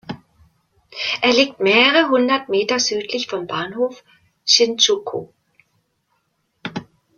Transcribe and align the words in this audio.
Er 1.21 1.31
liegt 1.31 1.59
mehrere 1.59 2.09
hundert 2.09 2.49
Meter 2.49 2.79
südlich 2.79 3.27
vom 3.27 3.45
Bahnhof 3.45 4.03
Shinjuku. 4.45 5.27